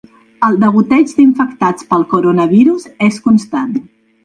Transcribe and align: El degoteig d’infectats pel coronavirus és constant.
El 0.45 0.55
degoteig 0.63 1.13
d’infectats 1.17 1.87
pel 1.93 2.07
coronavirus 2.15 2.91
és 3.11 3.23
constant. 3.29 3.79